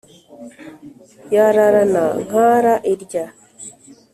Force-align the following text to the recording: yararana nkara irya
yararana 1.35 2.05
nkara 2.25 2.73
irya 2.91 3.25